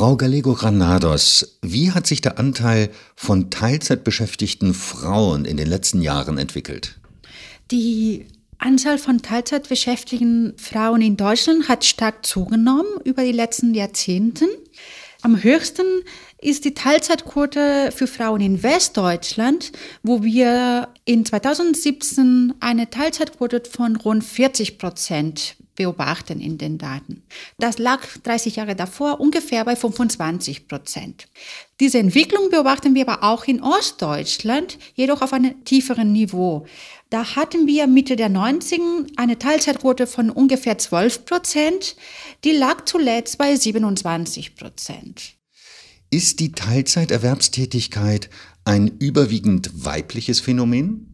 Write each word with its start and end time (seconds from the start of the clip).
Frau 0.00 0.16
Gallego 0.16 0.54
Granados, 0.54 1.58
wie 1.60 1.92
hat 1.92 2.06
sich 2.06 2.22
der 2.22 2.38
Anteil 2.38 2.88
von 3.16 3.50
Teilzeitbeschäftigten 3.50 4.72
Frauen 4.72 5.44
in 5.44 5.58
den 5.58 5.66
letzten 5.66 6.00
Jahren 6.00 6.38
entwickelt? 6.38 6.98
Die 7.70 8.24
Anzahl 8.56 8.96
von 8.96 9.20
Teilzeitbeschäftigten 9.20 10.54
Frauen 10.56 11.02
in 11.02 11.18
Deutschland 11.18 11.68
hat 11.68 11.84
stark 11.84 12.24
zugenommen 12.24 12.86
über 13.04 13.24
die 13.24 13.32
letzten 13.32 13.74
Jahrzehnte. 13.74 14.46
Am 15.20 15.42
höchsten 15.42 15.84
ist 16.40 16.64
die 16.64 16.74
Teilzeitquote 16.74 17.92
für 17.92 18.06
Frauen 18.06 18.40
in 18.40 18.62
Westdeutschland, 18.62 19.72
wo 20.02 20.22
wir 20.22 20.88
in 21.04 21.24
2017 21.24 22.54
eine 22.60 22.88
Teilzeitquote 22.88 23.62
von 23.70 23.96
rund 23.96 24.24
40 24.24 24.78
Prozent 24.78 25.56
beobachten 25.76 26.40
in 26.40 26.58
den 26.58 26.76
Daten. 26.76 27.22
Das 27.58 27.78
lag 27.78 28.00
30 28.22 28.56
Jahre 28.56 28.76
davor 28.76 29.20
ungefähr 29.20 29.64
bei 29.64 29.76
25 29.76 30.68
Prozent. 30.68 31.28
Diese 31.78 31.98
Entwicklung 31.98 32.50
beobachten 32.50 32.94
wir 32.94 33.08
aber 33.08 33.26
auch 33.26 33.44
in 33.44 33.62
Ostdeutschland, 33.62 34.78
jedoch 34.94 35.22
auf 35.22 35.32
einem 35.32 35.64
tieferen 35.64 36.12
Niveau. 36.12 36.66
Da 37.08 37.34
hatten 37.34 37.66
wir 37.66 37.86
Mitte 37.86 38.16
der 38.16 38.30
90er 38.30 39.06
eine 39.16 39.38
Teilzeitquote 39.38 40.06
von 40.06 40.30
ungefähr 40.30 40.76
12 40.76 41.24
Prozent. 41.24 41.96
Die 42.44 42.52
lag 42.52 42.84
zuletzt 42.84 43.38
bei 43.38 43.56
27 43.56 44.56
Prozent. 44.56 45.39
Ist 46.12 46.40
die 46.40 46.50
Teilzeiterwerbstätigkeit 46.50 48.30
ein 48.64 48.88
überwiegend 48.98 49.84
weibliches 49.84 50.40
Phänomen? 50.40 51.09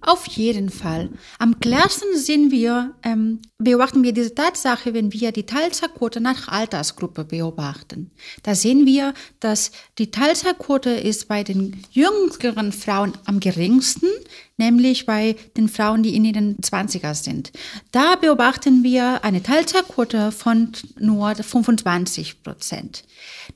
Auf 0.00 0.26
jeden 0.26 0.70
Fall. 0.70 1.10
Am 1.38 1.58
klarsten 1.58 2.16
sehen 2.16 2.50
wir, 2.52 2.94
ähm, 3.02 3.40
beobachten 3.58 4.04
wir 4.04 4.12
diese 4.12 4.34
Tatsache, 4.34 4.94
wenn 4.94 5.12
wir 5.12 5.32
die 5.32 5.44
Teilzeitquote 5.44 6.20
nach 6.20 6.46
Altersgruppe 6.46 7.24
beobachten. 7.24 8.12
Da 8.44 8.54
sehen 8.54 8.86
wir, 8.86 9.12
dass 9.40 9.72
die 9.98 10.10
Teilzeitquote 10.10 10.90
ist 10.90 11.26
bei 11.26 11.42
den 11.42 11.82
jüngeren 11.90 12.72
Frauen 12.72 13.12
am 13.24 13.40
geringsten, 13.40 14.08
nämlich 14.56 15.06
bei 15.06 15.36
den 15.56 15.68
Frauen, 15.68 16.02
die 16.02 16.14
in 16.14 16.24
ihren 16.24 16.58
20er 16.58 17.14
sind. 17.14 17.52
Da 17.90 18.16
beobachten 18.16 18.84
wir 18.84 19.24
eine 19.24 19.42
Teilzeitquote 19.42 20.30
von 20.32 20.72
nur 20.98 21.34
25 21.34 22.42
Prozent. 22.42 23.04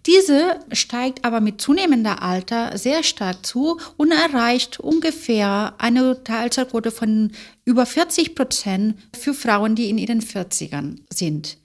Diese 0.06 0.60
steigt 0.72 1.24
aber 1.24 1.40
mit 1.40 1.60
zunehmender 1.60 2.22
Alter 2.22 2.76
sehr 2.78 3.02
stark 3.02 3.44
zu 3.44 3.78
und 3.96 4.12
erreicht 4.12 4.80
ungefähr 4.80 5.74
eine 5.78 6.24
Teilzeitquote 6.32 6.90
von 6.90 7.32
über 7.64 7.84
40 7.84 8.34
Prozent 8.34 8.96
für 9.14 9.34
Frauen, 9.34 9.74
die 9.74 9.90
in 9.90 9.98
ihren 9.98 10.22
40ern 10.22 10.96
sind. 11.12 11.58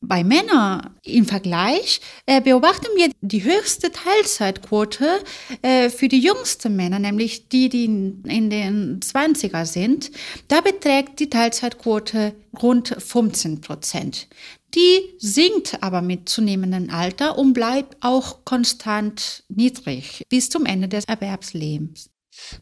Bei 0.00 0.22
Männern 0.22 0.94
im 1.02 1.26
Vergleich 1.26 2.00
äh, 2.26 2.40
beobachten 2.40 2.86
wir 2.94 3.10
die 3.20 3.42
höchste 3.42 3.90
Teilzeitquote 3.90 5.08
äh, 5.62 5.88
für 5.90 6.06
die 6.06 6.20
jüngsten 6.20 6.76
Männer, 6.76 7.00
nämlich 7.00 7.48
die, 7.48 7.68
die 7.68 7.86
in, 7.86 8.22
in 8.24 8.48
den 8.48 9.00
20er 9.00 9.66
sind. 9.66 10.12
Da 10.46 10.60
beträgt 10.60 11.18
die 11.18 11.30
Teilzeitquote 11.30 12.34
rund 12.62 12.94
15 12.96 13.60
Prozent. 13.60 14.28
Die 14.76 15.00
sinkt 15.18 15.82
aber 15.82 16.00
mit 16.00 16.28
zunehmendem 16.28 16.90
Alter 16.90 17.36
und 17.36 17.52
bleibt 17.54 17.96
auch 18.00 18.44
konstant 18.44 19.42
niedrig 19.48 20.22
bis 20.28 20.48
zum 20.48 20.64
Ende 20.64 20.86
des 20.86 21.06
Erwerbslebens. 21.06 22.10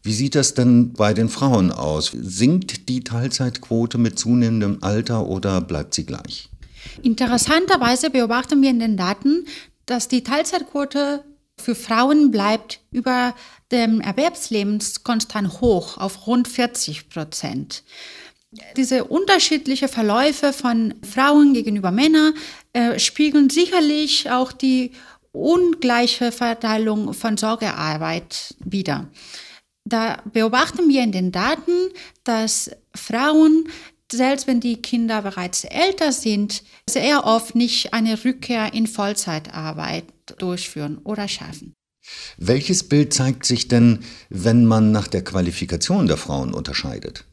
Wie 0.03 0.13
sieht 0.13 0.35
das 0.35 0.53
denn 0.53 0.93
bei 0.93 1.13
den 1.13 1.29
Frauen 1.29 1.71
aus? 1.71 2.11
Sinkt 2.13 2.89
die 2.89 3.03
Teilzeitquote 3.03 3.97
mit 3.97 4.19
zunehmendem 4.19 4.79
Alter 4.81 5.27
oder 5.27 5.61
bleibt 5.61 5.93
sie 5.93 6.05
gleich? 6.05 6.49
Interessanterweise 7.03 8.09
beobachten 8.09 8.61
wir 8.61 8.69
in 8.69 8.79
den 8.79 8.97
Daten, 8.97 9.45
dass 9.85 10.07
die 10.07 10.23
Teilzeitquote 10.23 11.23
für 11.59 11.75
Frauen 11.75 12.31
bleibt 12.31 12.79
über 12.91 13.35
dem 13.71 13.99
Erwerbslebens 13.99 15.03
konstant 15.03 15.61
hoch 15.61 15.97
auf 15.97 16.27
rund 16.27 16.47
40 16.47 17.09
Prozent. 17.09 17.83
Diese 18.77 19.03
unterschiedlichen 19.03 19.89
Verläufe 19.89 20.53
von 20.53 20.95
Frauen 21.03 21.53
gegenüber 21.53 21.91
Männern 21.91 22.33
äh, 22.73 22.97
spiegeln 22.97 23.49
sicherlich 23.49 24.31
auch 24.31 24.51
die 24.51 24.91
ungleiche 25.31 26.31
Verteilung 26.31 27.13
von 27.13 27.37
Sorgearbeit 27.37 28.55
wider. 28.59 29.07
Da 29.89 30.21
beobachten 30.33 30.89
wir 30.89 31.01
in 31.03 31.11
den 31.11 31.31
Daten, 31.31 31.71
dass 32.23 32.71
Frauen 32.93 33.69
selbst 34.11 34.47
wenn 34.47 34.59
die 34.59 34.81
Kinder 34.81 35.21
bereits 35.21 35.63
älter 35.65 36.11
sind, 36.11 36.63
sehr 36.89 37.25
oft 37.25 37.55
nicht 37.55 37.93
eine 37.93 38.23
Rückkehr 38.23 38.73
in 38.73 38.87
Vollzeitarbeit 38.87 40.05
durchführen 40.37 40.99
oder 41.03 41.27
schaffen. 41.27 41.73
Welches 42.37 42.87
Bild 42.87 43.13
zeigt 43.13 43.45
sich 43.45 43.67
denn, 43.67 43.99
wenn 44.29 44.65
man 44.65 44.91
nach 44.91 45.07
der 45.07 45.25
Qualifikation 45.25 46.07
der 46.07 46.15
Frauen 46.15 46.53
unterscheidet? 46.53 47.25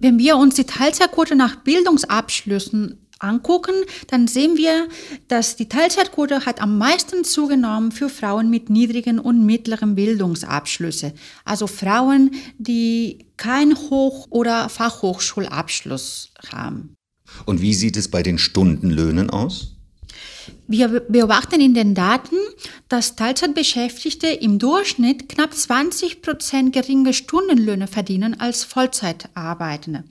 Wenn 0.00 0.18
wir 0.18 0.36
uns 0.36 0.56
die 0.56 0.64
Teilzeitquote 0.64 1.36
nach 1.36 1.56
Bildungsabschlüssen 1.62 3.07
angucken, 3.18 3.74
dann 4.08 4.28
sehen 4.28 4.56
wir, 4.56 4.88
dass 5.28 5.56
die 5.56 5.68
Teilzeitquote 5.68 6.46
hat 6.46 6.60
am 6.60 6.78
meisten 6.78 7.24
zugenommen 7.24 7.92
für 7.92 8.08
Frauen 8.08 8.50
mit 8.50 8.70
niedrigen 8.70 9.18
und 9.18 9.44
mittleren 9.44 9.94
Bildungsabschlüsse. 9.94 11.12
Also 11.44 11.66
Frauen, 11.66 12.32
die 12.58 13.26
keinen 13.36 13.76
Hoch- 13.76 14.26
oder 14.30 14.68
Fachhochschulabschluss 14.68 16.30
haben. 16.52 16.94
Und 17.44 17.60
wie 17.60 17.74
sieht 17.74 17.96
es 17.96 18.08
bei 18.08 18.22
den 18.22 18.38
Stundenlöhnen 18.38 19.30
aus? 19.30 19.77
Wir 20.66 21.00
beobachten 21.00 21.60
in 21.60 21.74
den 21.74 21.94
Daten, 21.94 22.36
dass 22.88 23.16
Teilzeitbeschäftigte 23.16 24.26
im 24.26 24.58
Durchschnitt 24.58 25.28
knapp 25.28 25.54
20 25.54 26.20
Prozent 26.22 26.72
geringe 26.72 27.14
Stundenlöhne 27.14 27.86
verdienen 27.86 28.38
als 28.38 28.64
Vollzeitarbeitende. 28.64 30.04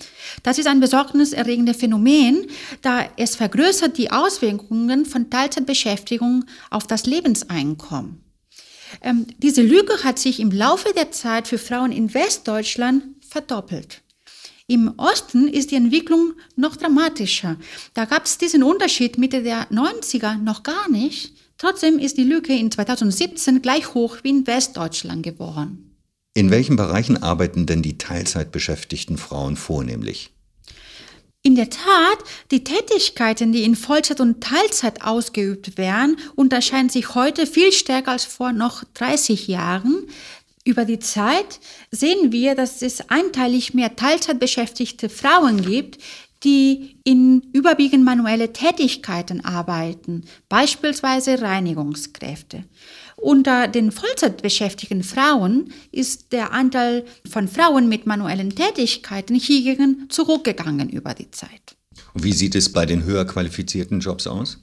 Das 0.43 0.57
ist 0.57 0.67
ein 0.67 0.79
besorgniserregendes 0.79 1.77
Phänomen, 1.77 2.47
da 2.81 3.05
es 3.17 3.35
vergrößert 3.35 3.97
die 3.97 4.11
Auswirkungen 4.11 5.05
von 5.05 5.29
Teilzeitbeschäftigung 5.29 6.45
auf 6.69 6.87
das 6.87 7.05
Lebenseinkommen. 7.05 8.23
Ähm, 9.01 9.27
diese 9.37 9.61
Lücke 9.61 10.03
hat 10.03 10.17
sich 10.17 10.39
im 10.39 10.51
Laufe 10.51 10.93
der 10.93 11.11
Zeit 11.11 11.47
für 11.47 11.57
Frauen 11.57 11.91
in 11.91 12.13
Westdeutschland 12.13 13.03
verdoppelt. 13.27 14.01
Im 14.69 14.95
Osten 14.97 15.47
ist 15.47 15.72
die 15.72 15.75
Entwicklung 15.75 16.33
noch 16.57 16.75
dramatischer. 16.75 17.55
Da 17.94 18.03
gab 18.03 18.25
es 18.25 18.38
diesen 18.38 18.63
Unterschied 18.63 19.17
Mitte 19.17 19.41
der 19.41 19.72
90er 19.72 20.35
noch 20.35 20.63
gar 20.63 20.89
nicht. 20.89 21.33
Trotzdem 21.57 22.00
ist 22.00 22.17
die 22.17 22.25
Lücke 22.25 22.53
in 22.53 22.69
2017 22.69 23.61
gleich 23.61 23.94
hoch 23.94 24.17
wie 24.23 24.29
in 24.29 24.45
Westdeutschland 24.45 25.23
geworden. 25.23 25.95
In 26.33 26.51
welchen 26.51 26.75
Bereichen 26.75 27.23
arbeiten 27.23 27.66
denn 27.66 27.81
die 27.81 27.97
Teilzeitbeschäftigten 27.97 29.17
Frauen 29.17 29.55
vornehmlich? 29.55 30.31
In 31.47 31.55
der 31.55 31.69
Tat, 31.69 32.17
die 32.51 32.66
Tätigkeiten, 32.66 33.53
die 33.53 33.63
in 33.63 33.78
Vollzeit 33.78 34.19
und 34.19 34.44
Teilzeit 34.44 35.03
ausgeübt 35.03 35.78
werden, 35.78 36.17
unterscheiden 36.35 36.89
sich 36.89 37.16
heute 37.16 37.47
viel 37.47 37.72
stärker 37.72 38.11
als 38.11 38.25
vor 38.25 38.51
noch 38.51 38.84
30 38.95 39.47
Jahren. 39.47 40.07
Über 40.67 40.83
die 40.83 41.00
Zeit 41.00 41.61
sehen 41.91 42.33
wir, 42.33 42.53
dass 42.53 42.81
es 42.81 43.09
einteilig 43.09 43.73
mehr 43.73 43.95
Teilzeitbeschäftigte 43.95 45.07
Frauen 45.07 45.61
gibt, 45.61 45.97
die 46.44 46.97
in 47.05 47.41
überwiegend 47.53 48.03
manuelle 48.03 48.51
Tätigkeiten 48.51 49.45
arbeiten, 49.45 50.25
beispielsweise 50.50 51.41
Reinigungskräfte. 51.41 52.66
Unter 53.16 53.69
den 53.69 53.94
Vollzeitbeschäftigten 53.94 55.03
Frauen 55.03 55.72
ist 55.94 56.33
der 56.33 56.51
Anteil 56.51 57.05
von 57.31 57.47
Frauen 57.47 57.88
mit 57.88 58.05
manuellen 58.05 58.53
Tätigkeiten 58.53 59.35
hiergegen 59.35 60.07
zurückgegangen 60.09 60.89
über 60.89 61.13
die 61.13 61.31
Zeit. 61.31 61.78
Wie 62.13 62.34
sieht 62.34 62.55
es 62.55 62.73
bei 62.73 62.85
den 62.85 63.05
höher 63.05 63.23
qualifizierten 63.23 64.01
Jobs 64.01 64.28
aus? 64.28 64.59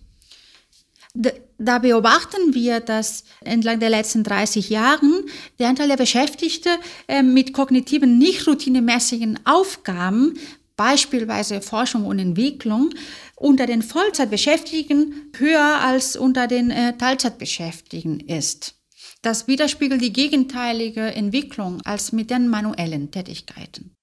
Da 1.15 1.79
beobachten 1.79 2.55
wir, 2.55 2.81
dass 2.81 3.23
entlang 3.41 3.79
der 3.79 3.91
letzten 3.91 4.25
30 4.25 4.71
Jahren 4.71 5.25
der 5.61 5.69
Anteil 5.69 5.87
der 5.89 5.97
Beschäftigten 5.97 6.77
äh, 7.07 7.23
mit 7.23 7.53
kognitiven, 7.53 8.19
nicht 8.19 8.47
routinemäßigen 8.49 9.39
Aufgaben, 9.45 10.35
beispielsweise 10.77 11.61
Forschung 11.63 12.05
und 12.07 12.19
Entwicklung, 12.19 12.91
unter 13.37 13.67
den 13.67 13.83
Vollzeitbeschäftigten 13.83 15.31
höher 15.37 15.81
als 15.81 16.17
unter 16.17 16.49
den 16.49 16.71
äh, 16.71 16.97
Teilzeitbeschäftigten 16.97 18.19
ist. 18.19 18.75
Das 19.23 19.47
widerspiegelt 19.47 20.03
die 20.03 20.13
gegenteilige 20.13 21.01
Entwicklung 21.01 21.81
als 21.85 22.13
mit 22.13 22.31
den 22.31 22.49
manuellen 22.49 23.13
Tätigkeiten. 23.13 23.95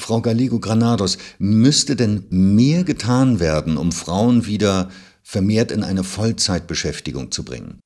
Frau 0.00 0.20
Gallego 0.20 0.60
Granados, 0.60 1.18
müsste 1.38 1.96
denn 1.96 2.24
mehr 2.30 2.84
getan 2.84 3.40
werden, 3.40 3.76
um 3.76 3.92
Frauen 3.92 4.46
wieder 4.46 4.90
vermehrt 5.28 5.70
in 5.70 5.84
eine 5.84 6.04
Vollzeitbeschäftigung 6.04 7.30
zu 7.30 7.44
bringen? 7.44 7.80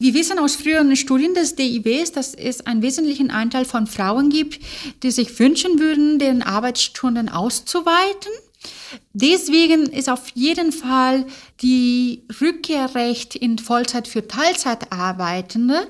Wir 0.00 0.12
wissen 0.12 0.40
aus 0.40 0.56
früheren 0.56 0.96
Studien 0.96 1.34
des 1.34 1.54
DIWs, 1.54 2.10
dass 2.10 2.34
es 2.34 2.66
einen 2.66 2.82
wesentlichen 2.82 3.30
Anteil 3.30 3.64
von 3.64 3.86
Frauen 3.86 4.28
gibt, 4.28 4.58
die 5.04 5.12
sich 5.12 5.38
wünschen 5.38 5.78
würden, 5.78 6.18
den 6.18 6.42
Arbeitsstunden 6.42 7.28
auszuweiten. 7.28 8.32
Deswegen 9.12 9.86
ist 9.86 10.08
auf 10.08 10.30
jeden 10.34 10.72
Fall 10.72 11.26
die 11.62 12.24
Rückkehrrecht 12.40 13.36
in 13.36 13.58
Vollzeit 13.58 14.08
für 14.08 14.26
Teilzeitarbeitende 14.26 15.86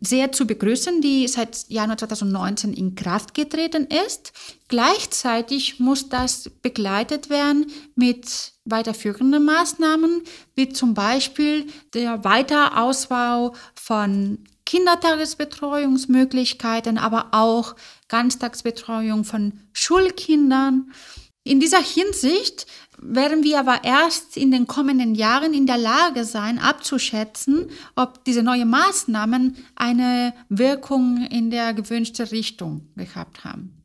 sehr 0.00 0.32
zu 0.32 0.46
begrüßen, 0.46 1.00
die 1.00 1.26
seit 1.28 1.68
Januar 1.68 1.98
2019 1.98 2.74
in 2.74 2.94
Kraft 2.94 3.34
getreten 3.34 3.88
ist. 4.06 4.32
Gleichzeitig 4.68 5.80
muss 5.80 6.08
das 6.08 6.50
begleitet 6.62 7.30
werden 7.30 7.66
mit 7.94 8.52
weiterführenden 8.64 9.44
Maßnahmen, 9.44 10.22
wie 10.54 10.70
zum 10.70 10.94
Beispiel 10.94 11.66
der 11.92 12.24
Weiterausbau 12.24 13.54
von 13.74 14.38
Kindertagesbetreuungsmöglichkeiten, 14.66 16.98
aber 16.98 17.28
auch 17.32 17.74
Ganztagsbetreuung 18.08 19.24
von 19.24 19.60
Schulkindern. 19.72 20.92
In 21.46 21.60
dieser 21.60 21.82
Hinsicht 21.82 22.66
werden 22.96 23.42
wir 23.44 23.60
aber 23.60 23.84
erst 23.84 24.36
in 24.38 24.50
den 24.50 24.66
kommenden 24.66 25.14
Jahren 25.14 25.52
in 25.52 25.66
der 25.66 25.76
Lage 25.76 26.24
sein, 26.24 26.58
abzuschätzen, 26.58 27.70
ob 27.96 28.24
diese 28.24 28.42
neuen 28.42 28.70
Maßnahmen 28.70 29.56
eine 29.76 30.32
Wirkung 30.48 31.26
in 31.30 31.50
der 31.50 31.74
gewünschten 31.74 32.26
Richtung 32.28 32.88
gehabt 32.96 33.44
haben. 33.44 33.83